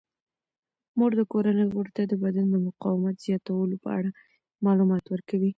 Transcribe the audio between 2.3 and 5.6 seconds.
د مقاومت زیاتولو په اړه معلومات ورکوي.